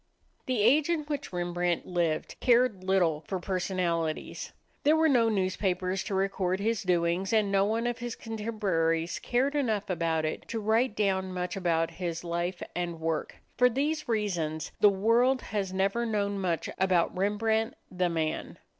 The 0.47 0.63
age 0.63 0.89
in 0.89 1.01
which 1.03 1.31
Rembrandt 1.31 1.85
lived 1.85 2.35
cared 2.39 2.83
little 2.83 3.23
for 3.27 3.39
personalities. 3.39 4.51
There 4.81 4.95
were 4.95 5.07
no 5.07 5.29
newspapers 5.29 6.03
to 6.05 6.15
record 6.15 6.59
his 6.59 6.81
doings, 6.81 7.31
and 7.31 7.51
no 7.51 7.65
one 7.65 7.85
of 7.85 7.99
his 7.99 8.15
contemporaries 8.15 9.19
cared 9.19 9.53
enough 9.53 9.91
about 9.91 10.25
it 10.25 10.47
to 10.47 10.59
write 10.59 10.95
down 10.95 11.31
much 11.31 11.55
about 11.55 11.91
his 11.91 12.23
life 12.23 12.63
and 12.75 12.99
work. 12.99 13.35
For 13.59 13.69
these 13.69 14.09
reasons, 14.09 14.71
the 14.79 14.89
world 14.89 15.43
has 15.43 15.71
never 15.71 16.03
known 16.03 16.39
much 16.39 16.67
about 16.79 17.15
Rembrandt, 17.15 17.75
the 17.91 18.09
man. 18.09 18.57